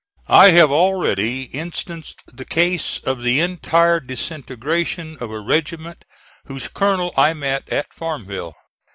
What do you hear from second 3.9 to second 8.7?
disintegration of a regiment whose colonel I met at Farmville.